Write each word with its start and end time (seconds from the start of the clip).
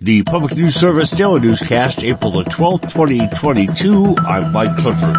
The 0.00 0.24
Public 0.24 0.56
News 0.56 0.74
Service 0.74 1.12
Daily 1.12 1.40
Newscast, 1.40 2.02
April 2.02 2.32
the 2.32 2.42
12th, 2.42 2.92
2022. 2.92 4.16
I'm 4.18 4.50
Mike 4.50 4.76
Clifford. 4.76 5.16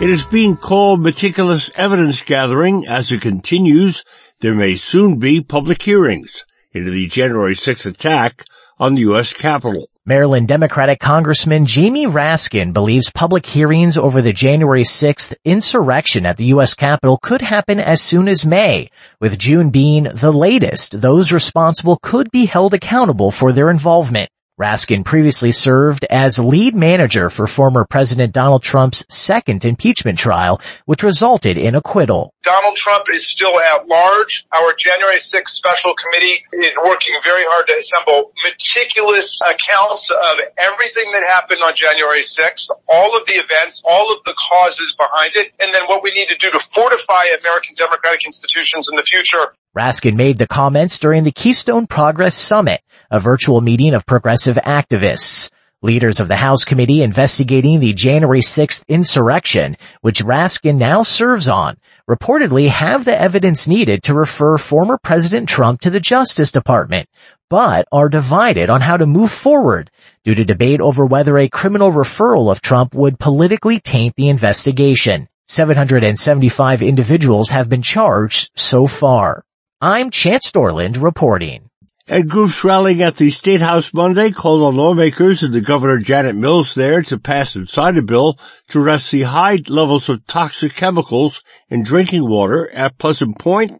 It 0.00 0.08
is 0.08 0.24
being 0.26 0.56
called 0.56 1.02
meticulous 1.02 1.72
evidence 1.74 2.22
gathering 2.22 2.86
as 2.86 3.10
it 3.10 3.20
continues. 3.22 4.04
There 4.38 4.54
may 4.54 4.76
soon 4.76 5.18
be 5.18 5.40
public 5.40 5.82
hearings 5.82 6.44
into 6.70 6.92
the 6.92 7.08
January 7.08 7.56
6th 7.56 7.84
attack 7.84 8.44
on 8.78 8.94
the 8.94 9.00
U.S. 9.00 9.32
Capitol. 9.34 9.90
Maryland 10.08 10.48
Democratic 10.48 11.00
Congressman 11.00 11.66
Jamie 11.66 12.06
Raskin 12.06 12.72
believes 12.72 13.10
public 13.10 13.44
hearings 13.44 13.98
over 13.98 14.22
the 14.22 14.32
January 14.32 14.82
6th 14.82 15.34
insurrection 15.44 16.24
at 16.24 16.38
the 16.38 16.46
U.S. 16.46 16.72
Capitol 16.72 17.18
could 17.22 17.42
happen 17.42 17.78
as 17.78 18.00
soon 18.00 18.26
as 18.26 18.46
May, 18.46 18.88
with 19.20 19.38
June 19.38 19.68
being 19.68 20.04
the 20.04 20.32
latest. 20.32 20.98
Those 20.98 21.30
responsible 21.30 21.98
could 22.02 22.30
be 22.30 22.46
held 22.46 22.72
accountable 22.72 23.30
for 23.30 23.52
their 23.52 23.68
involvement. 23.68 24.30
Raskin 24.58 25.04
previously 25.04 25.52
served 25.52 26.04
as 26.10 26.36
lead 26.36 26.74
manager 26.74 27.30
for 27.30 27.46
former 27.46 27.84
President 27.84 28.32
Donald 28.32 28.60
Trump's 28.60 29.06
second 29.08 29.64
impeachment 29.64 30.18
trial, 30.18 30.60
which 30.84 31.04
resulted 31.04 31.56
in 31.56 31.76
acquittal. 31.76 32.34
Donald 32.42 32.74
Trump 32.74 33.06
is 33.08 33.24
still 33.24 33.60
at 33.60 33.86
large. 33.86 34.46
Our 34.52 34.74
January 34.74 35.18
6th 35.18 35.50
special 35.50 35.94
committee 35.94 36.42
is 36.54 36.74
working 36.84 37.14
very 37.22 37.44
hard 37.46 37.68
to 37.68 37.74
assemble 37.74 38.32
meticulous 38.42 39.38
accounts 39.46 40.10
of 40.10 40.38
everything 40.58 41.12
that 41.12 41.22
happened 41.22 41.62
on 41.62 41.76
January 41.76 42.22
6th, 42.22 42.66
all 42.88 43.16
of 43.16 43.26
the 43.28 43.34
events, 43.34 43.80
all 43.88 44.12
of 44.12 44.24
the 44.24 44.34
causes 44.34 44.92
behind 44.98 45.36
it, 45.36 45.52
and 45.60 45.72
then 45.72 45.84
what 45.86 46.02
we 46.02 46.10
need 46.10 46.26
to 46.30 46.36
do 46.36 46.50
to 46.50 46.58
fortify 46.58 47.26
American 47.38 47.76
democratic 47.76 48.26
institutions 48.26 48.88
in 48.90 48.96
the 48.96 49.04
future. 49.04 49.54
Raskin 49.76 50.16
made 50.16 50.38
the 50.38 50.48
comments 50.48 50.98
during 50.98 51.22
the 51.22 51.30
Keystone 51.30 51.86
Progress 51.86 52.34
Summit, 52.34 52.80
a 53.10 53.20
virtual 53.20 53.60
meeting 53.60 53.94
of 53.94 54.04
progressive 54.04 54.56
activists. 54.56 55.50
Leaders 55.80 56.18
of 56.18 56.28
the 56.28 56.36
House 56.36 56.64
committee 56.64 57.02
investigating 57.02 57.78
the 57.78 57.92
January 57.92 58.40
6th 58.40 58.82
insurrection, 58.88 59.76
which 60.00 60.24
Raskin 60.24 60.76
now 60.76 61.04
serves 61.04 61.48
on, 61.48 61.76
reportedly 62.10 62.68
have 62.68 63.04
the 63.04 63.18
evidence 63.18 63.68
needed 63.68 64.02
to 64.02 64.14
refer 64.14 64.58
former 64.58 64.98
President 64.98 65.48
Trump 65.48 65.80
to 65.82 65.90
the 65.90 66.00
Justice 66.00 66.50
Department, 66.50 67.08
but 67.48 67.86
are 67.92 68.08
divided 68.08 68.70
on 68.70 68.80
how 68.80 68.96
to 68.96 69.06
move 69.06 69.30
forward 69.30 69.90
due 70.24 70.34
to 70.34 70.44
debate 70.44 70.80
over 70.80 71.06
whether 71.06 71.38
a 71.38 71.48
criminal 71.48 71.92
referral 71.92 72.50
of 72.50 72.60
Trump 72.60 72.94
would 72.94 73.18
politically 73.18 73.78
taint 73.78 74.16
the 74.16 74.28
investigation. 74.28 75.28
775 75.46 76.82
individuals 76.82 77.50
have 77.50 77.68
been 77.68 77.82
charged 77.82 78.50
so 78.54 78.86
far. 78.86 79.44
I'm 79.80 80.10
Chance 80.10 80.50
Dorland 80.50 81.00
reporting. 81.00 81.67
And 82.10 82.30
groups 82.30 82.64
rallying 82.64 83.02
at 83.02 83.16
the 83.16 83.28
State 83.28 83.60
House 83.60 83.92
Monday 83.92 84.30
called 84.30 84.62
on 84.62 84.76
lawmakers 84.76 85.42
and 85.42 85.52
the 85.52 85.60
Governor 85.60 85.98
Janet 85.98 86.36
Mills 86.36 86.74
there 86.74 87.02
to 87.02 87.18
pass 87.18 87.54
and 87.54 87.68
sign 87.68 87.98
a 87.98 88.02
bill 88.02 88.38
to 88.68 88.80
arrest 88.80 89.10
the 89.10 89.24
high 89.24 89.62
levels 89.68 90.08
of 90.08 90.26
toxic 90.26 90.74
chemicals 90.74 91.42
in 91.68 91.82
drinking 91.82 92.26
water 92.26 92.70
at 92.70 92.96
Pleasant 92.96 93.38
Point 93.38 93.72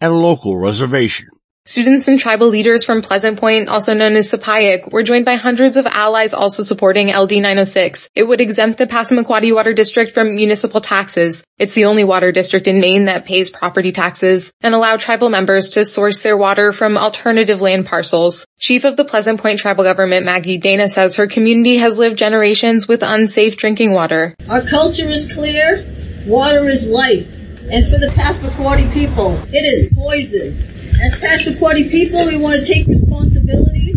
and 0.00 0.12
a 0.12 0.16
local 0.16 0.58
reservation. 0.58 1.28
Students 1.68 2.08
and 2.08 2.18
tribal 2.18 2.48
leaders 2.48 2.82
from 2.82 3.02
Pleasant 3.02 3.38
Point, 3.38 3.68
also 3.68 3.92
known 3.92 4.16
as 4.16 4.30
Sipayik, 4.30 4.90
were 4.90 5.02
joined 5.02 5.26
by 5.26 5.34
hundreds 5.34 5.76
of 5.76 5.84
allies 5.84 6.32
also 6.32 6.62
supporting 6.62 7.14
LD 7.14 7.32
906. 7.32 8.08
It 8.14 8.22
would 8.22 8.40
exempt 8.40 8.78
the 8.78 8.86
Passamaquoddy 8.86 9.54
Water 9.54 9.74
District 9.74 10.12
from 10.12 10.34
municipal 10.34 10.80
taxes. 10.80 11.44
It's 11.58 11.74
the 11.74 11.84
only 11.84 12.04
water 12.04 12.32
district 12.32 12.68
in 12.68 12.80
Maine 12.80 13.04
that 13.04 13.26
pays 13.26 13.50
property 13.50 13.92
taxes 13.92 14.50
and 14.62 14.74
allow 14.74 14.96
tribal 14.96 15.28
members 15.28 15.68
to 15.72 15.84
source 15.84 16.22
their 16.22 16.38
water 16.38 16.72
from 16.72 16.96
alternative 16.96 17.60
land 17.60 17.84
parcels. 17.84 18.46
Chief 18.58 18.84
of 18.84 18.96
the 18.96 19.04
Pleasant 19.04 19.38
Point 19.38 19.58
tribal 19.58 19.84
government, 19.84 20.24
Maggie 20.24 20.56
Dana, 20.56 20.88
says 20.88 21.16
her 21.16 21.26
community 21.26 21.76
has 21.76 21.98
lived 21.98 22.16
generations 22.16 22.88
with 22.88 23.02
unsafe 23.02 23.58
drinking 23.58 23.92
water. 23.92 24.34
Our 24.48 24.62
culture 24.62 25.10
is 25.10 25.30
clear. 25.30 25.86
Water 26.26 26.66
is 26.66 26.86
life. 26.86 27.28
And 27.70 27.84
for 27.92 27.98
the 27.98 28.10
Passamaquoddy 28.16 28.90
people, 28.94 29.38
it 29.52 29.66
is 29.66 29.92
poison. 29.94 30.77
As 31.00 31.14
Passamaquoddy 31.14 31.90
people, 31.92 32.26
we 32.26 32.36
want 32.36 32.58
to 32.58 32.66
take 32.66 32.88
responsibility 32.88 33.94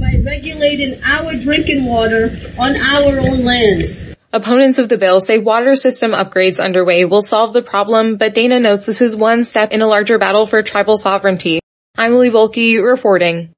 by 0.00 0.20
regulating 0.24 1.00
our 1.04 1.36
drinking 1.36 1.84
water 1.84 2.36
on 2.58 2.76
our 2.76 3.20
own 3.20 3.44
lands. 3.44 4.08
Opponents 4.32 4.78
of 4.78 4.88
the 4.88 4.98
bill 4.98 5.20
say 5.20 5.38
water 5.38 5.76
system 5.76 6.10
upgrades 6.10 6.60
underway 6.60 7.04
will 7.04 7.22
solve 7.22 7.52
the 7.52 7.62
problem, 7.62 8.16
but 8.16 8.34
Dana 8.34 8.58
notes 8.58 8.86
this 8.86 9.00
is 9.00 9.14
one 9.14 9.44
step 9.44 9.72
in 9.72 9.80
a 9.80 9.86
larger 9.86 10.18
battle 10.18 10.44
for 10.44 10.60
tribal 10.62 10.98
sovereignty. 10.98 11.60
I'm 11.96 12.18
Lee 12.18 12.30
Volke 12.30 12.82
reporting. 12.82 13.54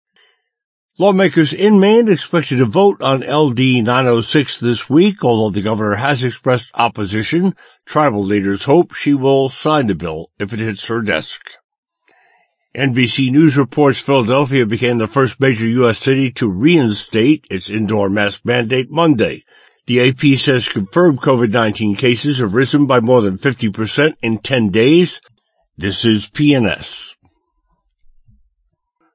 Lawmakers 0.99 1.55
in 1.55 1.81
Maine 1.81 2.11
expected 2.11 2.59
to 2.59 2.67
vote 2.67 3.01
on 3.01 3.21
LD 3.21 3.83
906 3.85 4.61
this 4.61 4.91
week, 4.91 5.25
although 5.25 5.49
the 5.49 5.63
governor 5.63 5.95
has 5.95 6.23
expressed 6.23 6.71
opposition. 6.75 7.57
Tribal 7.87 8.23
leaders 8.23 8.65
hope 8.65 8.93
she 8.93 9.15
will 9.15 9.49
sign 9.49 9.87
the 9.87 9.95
bill 9.95 10.31
if 10.39 10.53
it 10.53 10.59
hits 10.59 10.87
her 10.89 11.01
desk. 11.01 11.41
NBC 12.75 13.31
News 13.31 13.59
reports 13.59 14.01
Philadelphia 14.01 14.65
became 14.65 14.97
the 14.97 15.07
first 15.07 15.39
major 15.39 15.69
U.S. 15.69 15.99
city 15.99 16.31
to 16.33 16.51
reinstate 16.51 17.47
its 17.51 17.69
indoor 17.69 18.09
mask 18.09 18.47
mandate 18.47 18.91
Monday. 18.91 19.45
The 19.87 20.09
AP 20.09 20.39
says 20.39 20.71
confirmed 20.71 21.21
COVID-19 21.21 21.99
cases 21.99 22.39
have 22.39 22.55
risen 22.55 22.87
by 22.87 23.01
more 23.01 23.21
than 23.21 23.37
50% 23.37 24.15
in 24.23 24.39
10 24.39 24.71
days. 24.71 25.21
This 25.77 26.07
is 26.07 26.31
PNS. 26.31 27.17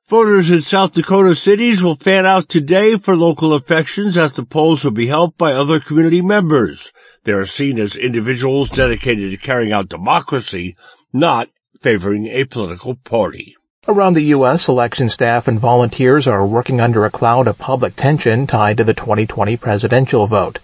Voters 0.07 0.51
in 0.51 0.61
South 0.61 0.93
Dakota 0.93 1.33
cities 1.33 1.81
will 1.81 1.95
fan 1.95 2.27
out 2.27 2.47
today 2.47 2.95
for 2.97 3.15
local 3.15 3.55
elections 3.55 4.19
as 4.19 4.35
the 4.35 4.45
polls 4.45 4.83
will 4.83 4.91
be 4.91 5.07
helped 5.07 5.37
by 5.39 5.53
other 5.53 5.79
community 5.79 6.21
members. 6.21 6.93
They 7.23 7.31
are 7.31 7.47
seen 7.47 7.79
as 7.79 7.95
individuals 7.95 8.69
dedicated 8.69 9.31
to 9.31 9.37
carrying 9.37 9.73
out 9.73 9.89
democracy, 9.89 10.77
not 11.11 11.49
favoring 11.81 12.27
a 12.27 12.45
political 12.45 12.95
party. 12.95 13.55
Around 13.87 14.13
the 14.13 14.33
U.S., 14.35 14.67
election 14.67 15.07
staff 15.07 15.47
and 15.47 15.59
volunteers 15.59 16.27
are 16.27 16.45
working 16.45 16.81
under 16.81 17.05
a 17.05 17.11
cloud 17.11 17.47
of 17.47 17.57
public 17.57 17.95
tension 17.95 18.45
tied 18.45 18.77
to 18.77 18.83
the 18.83 18.93
2020 18.93 19.55
presidential 19.55 20.27
vote. 20.27 20.59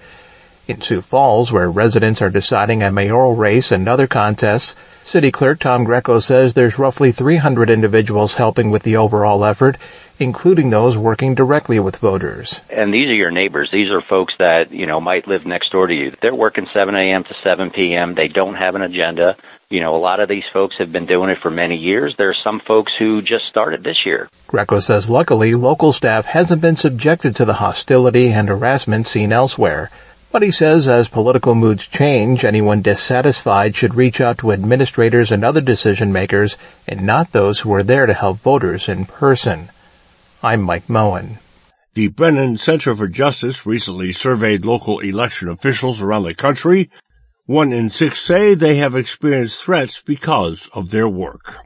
In 0.68 0.82
Sioux 0.82 1.02
Falls, 1.02 1.52
where 1.52 1.72
residents 1.72 2.22
are 2.22 2.30
deciding 2.30 2.84
a 2.84 2.92
mayoral 2.92 3.36
race 3.36 3.72
and 3.72 3.88
other 3.88 4.08
contests, 4.08 4.76
City 5.06 5.32
Clerk 5.32 5.60
Tom 5.60 5.84
Greco 5.84 6.20
says 6.20 6.54
there's 6.54 6.80
roughly 6.80 7.12
300 7.12 7.70
individuals 7.70 8.36
helping 8.36 8.72
with 8.72 8.84
the 8.84 8.96
overall 8.96 9.44
effort, 9.44 9.78
including 10.18 10.70
those 10.70 10.98
working 10.98 11.36
directly 11.36 11.78
with 11.78 11.98
voters. 11.98 12.62
And 12.70 12.94
these 12.94 13.08
are 13.08 13.16
your 13.16 13.30
neighbors. 13.30 13.70
These 13.70 13.92
are 13.92 14.02
folks 14.02 14.34
that, 14.40 14.72
you 14.72 14.86
know, 14.86 15.02
might 15.02 15.28
live 15.28 15.46
next 15.46 15.74
door 15.74 15.88
to 15.88 15.94
you. 15.94 16.16
They're 16.22 16.34
working 16.34 16.68
7 16.74 16.96
a.m. 16.96 17.26
to 17.26 17.36
7 17.44 17.72
p.m. 17.72 18.16
They 18.16 18.30
don't 18.30 18.56
have 18.56 18.76
an 18.76 18.82
agenda. 18.82 19.36
You 19.70 19.82
know, 19.82 19.96
a 19.96 19.98
lot 19.98 20.22
of 20.22 20.30
these 20.30 20.46
folks 20.54 20.78
have 20.80 20.92
been 20.94 21.06
doing 21.06 21.30
it 21.30 21.40
for 21.40 21.50
many 21.50 21.76
years. 21.76 22.16
There 22.18 22.30
are 22.30 22.36
some 22.42 22.62
folks 22.62 22.94
who 22.98 23.22
just 23.22 23.46
started 23.50 23.84
this 23.84 24.06
year. 24.06 24.30
Greco 24.48 24.80
says 24.80 25.10
luckily 25.10 25.54
local 25.54 25.92
staff 25.92 26.26
hasn't 26.26 26.62
been 26.62 26.78
subjected 26.78 27.36
to 27.36 27.46
the 27.46 27.56
hostility 27.56 28.32
and 28.32 28.48
harassment 28.48 29.08
seen 29.08 29.34
elsewhere. 29.34 29.92
But 30.34 30.42
he 30.42 30.50
says 30.50 30.88
as 30.88 31.10
political 31.10 31.54
moods 31.54 31.86
change, 31.86 32.44
anyone 32.44 32.82
dissatisfied 32.82 33.76
should 33.76 33.94
reach 33.94 34.20
out 34.20 34.40
to 34.40 34.52
administrators 34.52 35.32
and 35.32 35.46
other 35.46 35.62
decision 35.62 36.12
makers 36.12 36.58
and 36.88 37.04
not 37.04 37.34
those 37.34 37.60
who 37.60 37.72
are 37.72 37.84
there 37.84 38.08
to 38.08 38.16
help 38.16 38.40
voters 38.40 38.90
in 38.90 39.06
person. 39.06 39.70
I'm 40.42 40.64
Mike 40.64 40.90
Moen. 40.90 41.38
The 41.94 42.08
Brennan 42.08 42.58
Center 42.58 42.96
for 42.96 43.08
Justice 43.08 43.68
recently 43.68 44.12
surveyed 44.12 44.66
local 44.66 45.02
election 45.02 45.50
officials 45.50 46.02
around 46.02 46.24
the 46.24 46.34
country. 46.34 46.90
One 47.46 47.72
in 47.72 47.92
six 47.92 48.20
say 48.20 48.56
they 48.56 48.78
have 48.78 48.96
experienced 48.96 49.64
threats 49.64 50.02
because 50.02 50.68
of 50.74 50.90
their 50.90 51.08
work. 51.08 51.58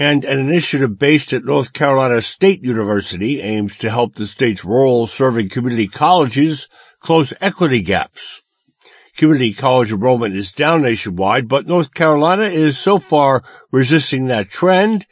And 0.00 0.24
an 0.24 0.38
initiative 0.38 0.98
based 0.98 1.34
at 1.34 1.44
North 1.44 1.74
Carolina 1.74 2.22
State 2.22 2.64
University 2.64 3.42
aims 3.42 3.76
to 3.80 3.90
help 3.90 4.14
the 4.14 4.26
state's 4.26 4.64
rural 4.64 5.06
serving 5.06 5.50
community 5.50 5.88
colleges 5.88 6.70
close 7.00 7.34
equity 7.38 7.82
gaps. 7.82 8.40
Community 9.18 9.52
college 9.52 9.92
enrollment 9.92 10.34
is 10.34 10.54
down 10.54 10.80
nationwide, 10.80 11.48
but 11.48 11.66
North 11.66 11.92
Carolina 11.92 12.44
is 12.44 12.78
so 12.78 12.98
far 12.98 13.44
resisting 13.70 14.28
that 14.28 14.48
trend. 14.48 15.06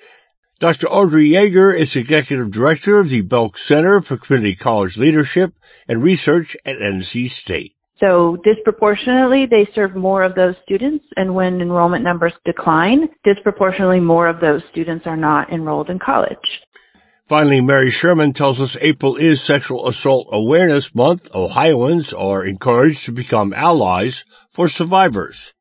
Dr. 0.58 0.88
Audrey 0.88 1.32
Jaeger 1.32 1.70
is 1.70 1.94
Executive 1.94 2.50
Director 2.50 2.98
of 2.98 3.10
the 3.10 3.20
Belk 3.20 3.58
Center 3.58 4.00
for 4.00 4.16
Community 4.16 4.56
College 4.56 4.96
Leadership 4.96 5.52
and 5.86 6.02
Research 6.02 6.56
at 6.64 6.78
NC 6.78 7.28
State. 7.28 7.74
So 8.00 8.36
disproportionately, 8.44 9.46
they 9.50 9.68
serve 9.74 9.96
more 9.96 10.22
of 10.22 10.36
those 10.36 10.54
students, 10.64 11.04
and 11.16 11.34
when 11.34 11.60
enrollment 11.60 12.04
numbers 12.04 12.32
decline, 12.44 13.08
disproportionately 13.24 14.00
more 14.00 14.28
of 14.28 14.40
those 14.40 14.62
students 14.70 15.04
are 15.06 15.16
not 15.16 15.52
enrolled 15.52 15.90
in 15.90 15.98
college. 15.98 16.38
Finally, 17.26 17.60
Mary 17.60 17.90
Schuermann 17.90 18.34
tells 18.34 18.60
us 18.60 18.76
April 18.80 19.16
is 19.16 19.42
Sexual 19.42 19.88
Assault 19.88 20.28
Awareness 20.32 20.94
Month. 20.94 21.34
Ohioans 21.34 22.14
are 22.14 22.44
encouraged 22.44 23.04
to 23.04 23.12
become 23.12 23.52
allies 23.52 24.24
for 24.50 24.68
survivors. 24.68 25.52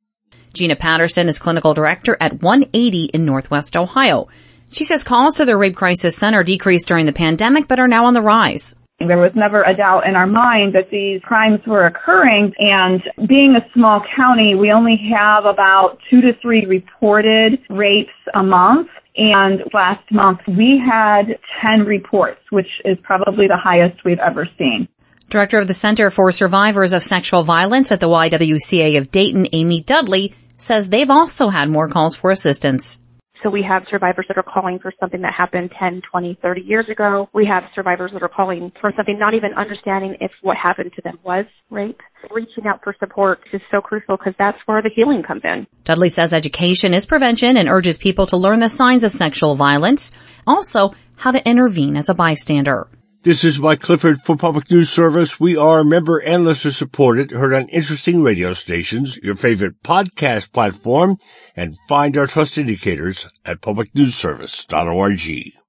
Gina 0.54 0.76
Patterson 0.76 1.28
is 1.28 1.40
clinical 1.40 1.74
director 1.74 2.16
at 2.22 2.42
180 2.42 3.06
in 3.14 3.26
Northwest 3.26 3.76
Ohio. 3.76 4.28
She 4.72 4.84
says 4.86 5.04
calls 5.04 5.36
to 5.36 5.46
the 5.46 5.58
Rape 5.58 5.76
Crisis 5.76 6.16
Center 6.16 6.44
decreased 6.44 6.88
during 6.88 7.06
the 7.06 7.14
pandemic 7.14 7.68
but 7.68 7.80
are 7.80 7.88
now 7.88 8.06
on 8.06 8.14
the 8.14 8.22
rise. 8.22 8.76
There 9.00 9.18
was 9.18 9.32
never 9.36 9.62
a 9.62 9.76
doubt 9.76 10.08
in 10.08 10.16
our 10.16 10.26
mind 10.26 10.74
that 10.74 10.90
these 10.90 11.22
crimes 11.22 11.60
were 11.68 11.86
occurring 11.86 12.54
and 12.58 13.02
being 13.28 13.56
a 13.56 13.62
small 13.74 14.02
county, 14.16 14.56
we 14.56 14.72
only 14.72 15.00
have 15.16 15.46
about 15.46 16.00
two 16.10 16.20
to 16.22 16.32
three 16.42 16.66
reported 16.66 17.60
rapes 17.70 18.10
a 18.34 18.42
month. 18.42 18.88
And 19.16 19.62
last 19.72 20.04
month 20.12 20.40
we 20.48 20.82
had 20.84 21.38
10 21.62 21.86
reports, 21.86 22.40
which 22.50 22.68
is 22.86 22.98
probably 23.04 23.48
the 23.48 23.58
highest 23.58 24.04
we've 24.04 24.20
ever 24.20 24.48
seen. 24.58 24.88
Director 25.30 25.60
of 25.60 25.68
the 25.68 25.74
Center 25.74 26.10
for 26.10 26.32
Survivors 26.32 26.94
of 26.94 27.04
Sexual 27.04 27.44
Violence 27.44 27.92
at 27.92 28.00
the 28.00 28.08
YWCA 28.08 28.98
of 28.98 29.12
Dayton, 29.12 29.48
Amy 29.54 29.82
Dudley, 29.82 30.34
says 30.58 30.90
they've 30.90 31.10
also 31.10 31.50
had 31.50 31.70
more 31.70 31.88
calls 31.88 32.16
for 32.16 32.32
assistance. 32.32 33.00
So 33.44 33.50
we 33.50 33.64
have 33.68 33.84
survivors 33.90 34.26
that 34.28 34.38
are 34.38 34.44
calling 34.44 34.80
for 34.80 34.92
something 35.00 35.22
that 35.22 35.34
happened 35.38 35.72
10, 35.80 36.02
20, 36.12 36.40
30 36.42 36.62
years 36.62 36.86
ago. 36.92 37.30
We 37.34 37.46
have 37.46 37.64
survivors 37.76 38.12
that 38.14 38.24
are 38.24 38.30
calling 38.30 38.72
for 38.82 38.92
something 38.96 39.20
not 39.20 39.34
even 39.34 39.54
understanding 39.54 40.18
if 40.20 40.32
what 40.42 40.58
happened 40.58 40.92
to 40.96 41.02
them 41.02 41.20
was 41.24 41.46
rape. 41.70 42.00
Reaching 42.32 42.66
out 42.66 42.82
for 42.84 42.96
support 43.00 43.40
is 43.54 43.62
so 43.70 43.80
crucial 43.80 44.18
because 44.18 44.34
that's 44.40 44.58
where 44.66 44.82
the 44.82 44.90
healing 44.94 45.24
comes 45.26 45.42
in. 45.44 45.68
Dudley 45.84 46.10
says 46.10 46.34
education 46.34 46.94
is 46.94 47.06
prevention 47.06 47.58
and 47.58 47.70
urges 47.70 47.98
people 47.98 48.26
to 48.28 48.38
learn 48.38 48.60
the 48.60 48.70
signs 48.70 49.04
of 49.04 49.12
sexual 49.12 49.56
violence, 49.56 50.12
also 50.48 50.92
how 51.16 51.32
to 51.32 51.48
intervene 51.48 51.96
as 51.96 52.10
a 52.10 52.16
bystander. 52.16 52.88
This 53.24 53.44
is 53.44 53.60
Mike 53.60 53.82
Clifford 53.82 54.22
for 54.22 54.38
Public 54.38 54.70
News 54.70 54.90
Service. 54.90 55.40
We 55.40 55.58
are 55.58 55.84
member 55.84 56.20
and 56.20 56.46
listener 56.46 56.72
supported, 56.72 57.32
heard 57.32 57.54
on 57.54 57.68
interesting 57.68 58.22
radio 58.22 58.54
stations, 58.54 59.18
your 59.18 59.36
favorite 59.36 59.82
podcast 59.84 60.54
platform, 60.54 61.18
and 61.56 61.76
find 61.90 62.16
our 62.16 62.28
trust 62.28 62.58
indicators 62.58 63.28
at 63.44 63.60
publicnewsservice.org. 63.60 65.67